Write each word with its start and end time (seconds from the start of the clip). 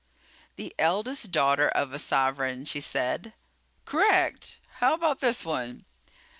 "The 0.55 0.73
eldest 0.79 1.31
daughter 1.31 1.67
of 1.69 1.93
a 1.93 1.99
sovereign," 1.99 2.65
she 2.65 2.81
said. 2.81 3.33
"Correct! 3.85 4.57
How 4.79 4.95
about 4.95 5.19
this 5.19 5.45
one? 5.45 5.85